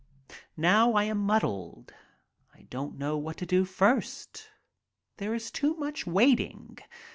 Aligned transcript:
Now 0.57 0.93
I 0.93 1.03
am 1.03 1.19
muddled. 1.19 1.93
I 2.55 2.63
don't 2.71 2.97
know 2.97 3.19
what 3.19 3.37
to 3.37 3.45
do 3.45 3.65
first. 3.65 4.49
There 5.17 5.35
is 5.35 5.51
too 5.51 5.75
much 5.75 6.07
waiting. 6.07 6.79